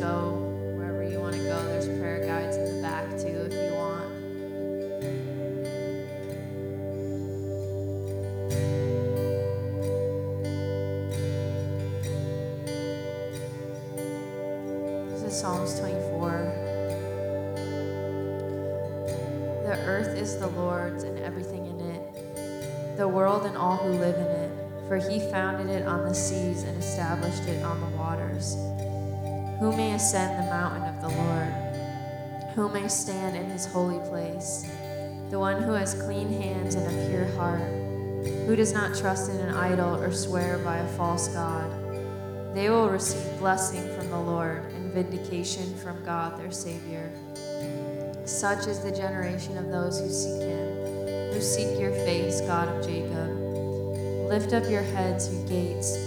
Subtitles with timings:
[0.00, 0.32] go
[0.76, 1.62] wherever you want to go.
[1.66, 4.08] There's prayer guides in the back too if you want.
[15.10, 16.30] This is Psalms 24.
[19.66, 24.16] The earth is the Lord's and everything in it, the world and all who live
[24.16, 24.50] in it,
[24.88, 28.56] for he founded it on the seas and established it on the waters.
[29.60, 31.52] Who may ascend the mountain of the Lord?
[32.54, 34.66] Who may stand in his holy place?
[35.28, 37.68] The one who has clean hands and a pure heart,
[38.46, 41.70] who does not trust in an idol or swear by a false God.
[42.54, 47.12] They will receive blessing from the Lord and vindication from God their Savior.
[48.24, 52.86] Such is the generation of those who seek him, who seek your face, God of
[52.86, 53.28] Jacob.
[54.26, 55.98] Lift up your heads, you gates,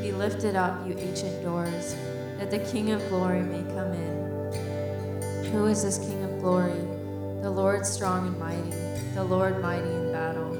[0.00, 1.94] be lifted up, you ancient doors,
[2.52, 5.52] the King of glory may come in.
[5.52, 6.78] Who is this King of glory?
[7.40, 8.76] The Lord strong and mighty,
[9.14, 10.50] the Lord mighty in battle.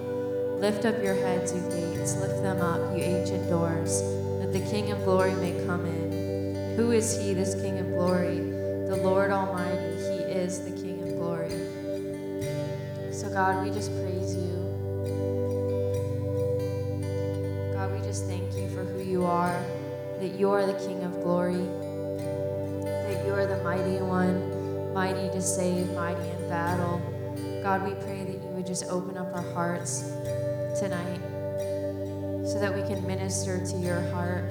[0.58, 4.00] Lift up your heads, you gates, lift them up, you ancient doors,
[4.40, 6.76] that the King of glory may come in.
[6.78, 8.38] Who is he, this King of glory?
[8.38, 11.50] The Lord Almighty, he is the King of glory.
[13.12, 14.22] So, God, we just praise
[23.62, 27.00] mighty one, mighty to save, mighty in battle.
[27.62, 30.02] God, we pray that you would just open up our hearts
[30.78, 31.20] tonight
[32.46, 34.50] so that we can minister to your heart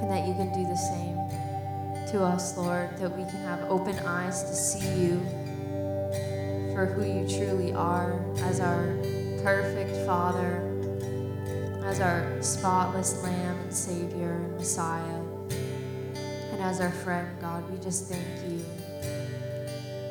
[0.00, 1.16] and that you can do the same
[2.10, 5.20] to us, Lord, that we can have open eyes to see you
[6.74, 8.96] for who you truly are as our
[9.42, 10.62] perfect Father,
[11.84, 15.19] as our spotless Lamb and Savior and Messiah,
[16.60, 17.68] and as our friend, God.
[17.70, 18.58] We just thank you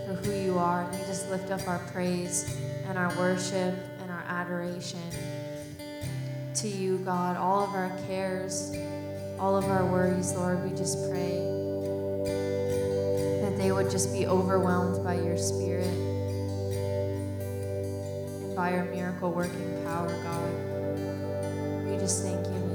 [0.07, 4.09] for who you are, and we just lift up our praise and our worship and
[4.09, 4.99] our adoration
[6.55, 7.37] to you, God.
[7.37, 8.75] All of our cares,
[9.37, 11.37] all of our worries, Lord, we just pray
[13.41, 15.85] that they would just be overwhelmed by your Spirit
[18.41, 20.51] and by your miracle working power, God.
[21.85, 22.68] We just thank you.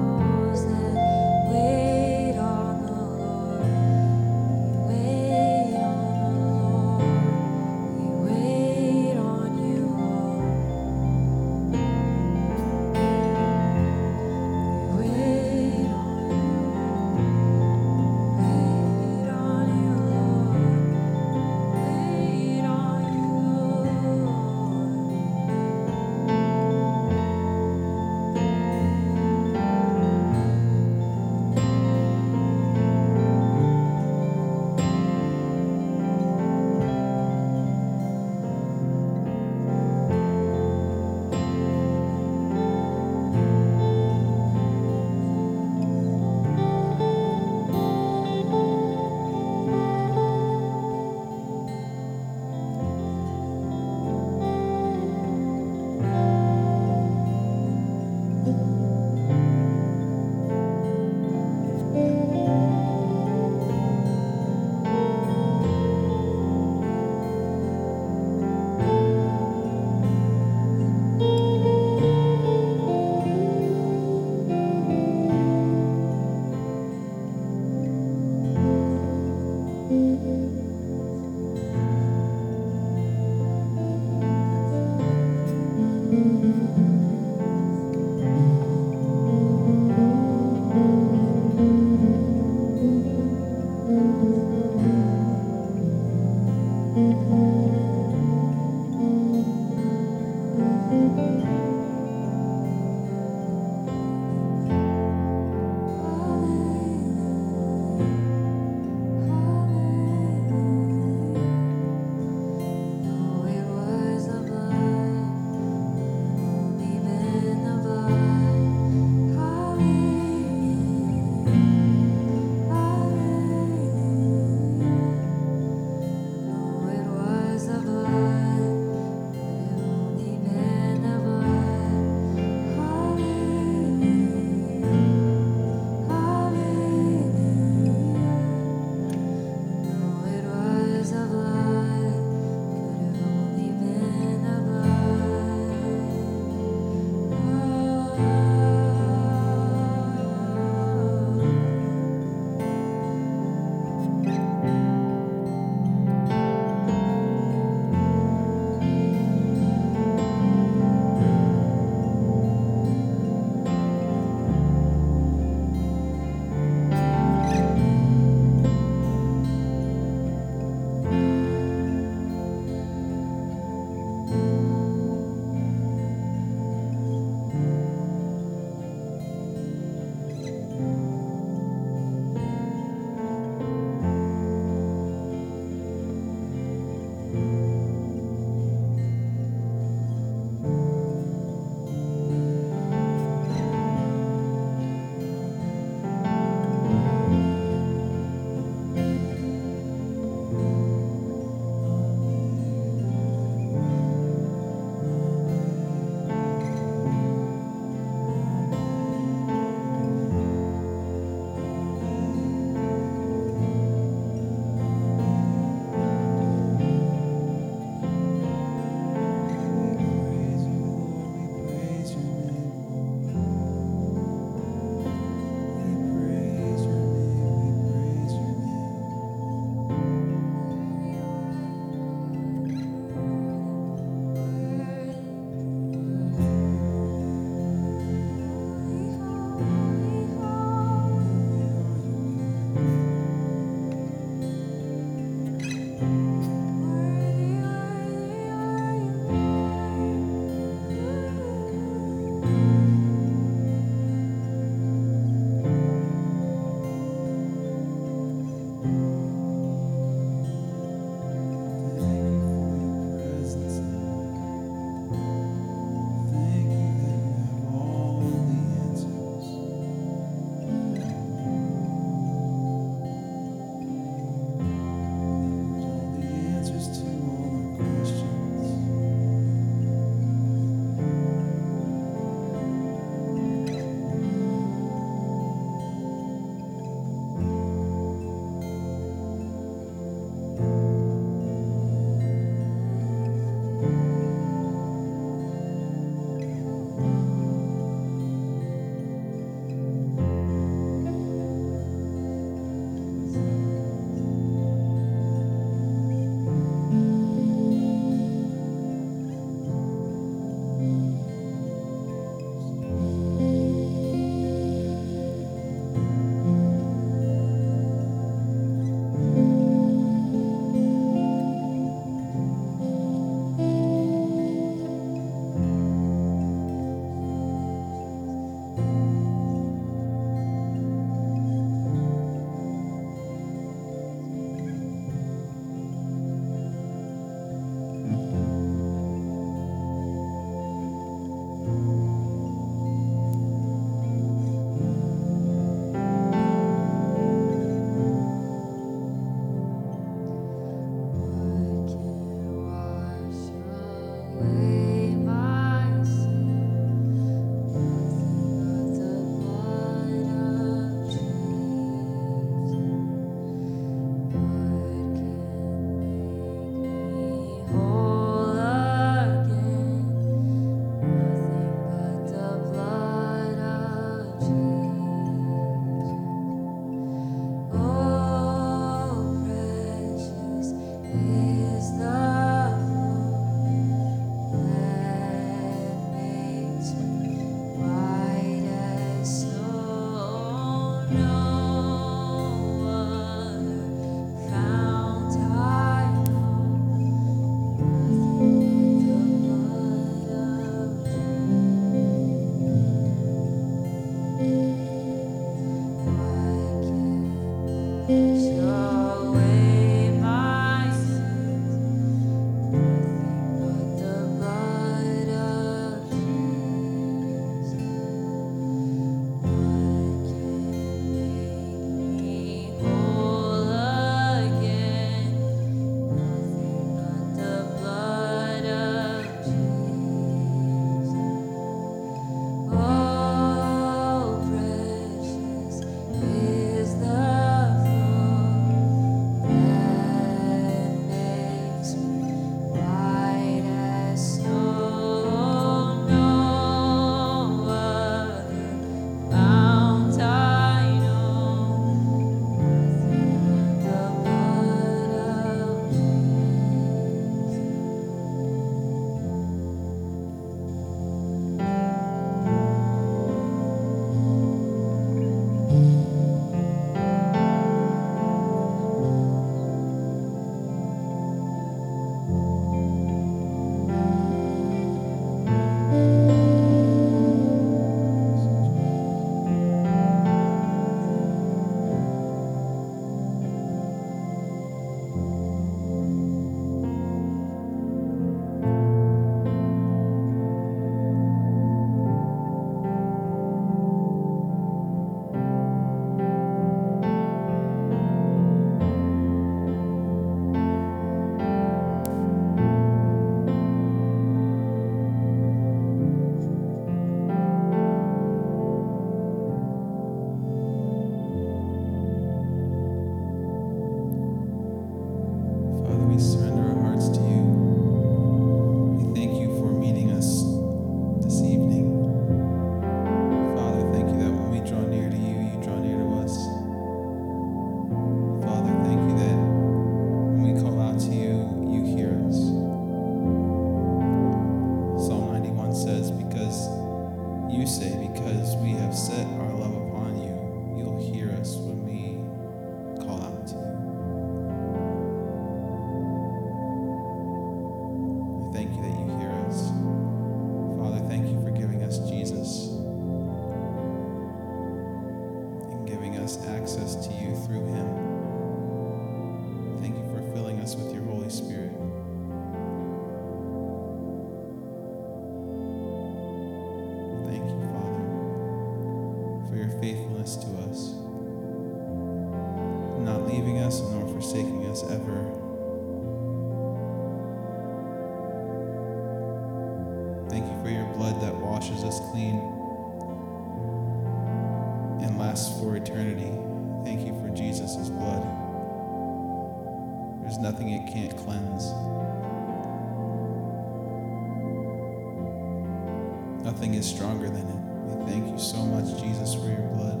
[596.74, 597.60] nothing is stronger than it.
[597.86, 600.00] We thank you so much, Jesus, for your blood.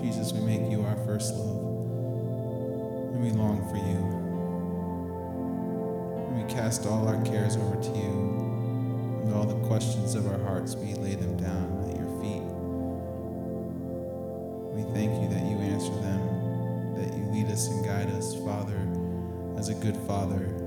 [0.00, 1.56] Jesus, we make you our first love,
[3.12, 3.98] and we long for you.
[6.28, 10.38] And we cast all our cares over to you, and all the questions of our
[10.44, 12.44] hearts, we lay them down at your feet.
[14.72, 19.03] We thank you that you answer them, that you lead us and guide us, Father
[19.56, 20.63] as a good father.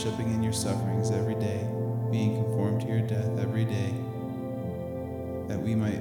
[0.00, 1.66] fellowshipping in your sufferings every day,
[2.10, 3.92] being conformed to your death every day,
[5.46, 6.00] that we might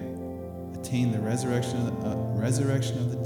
[0.79, 3.17] attain the resurrection of the, uh, resurrection of the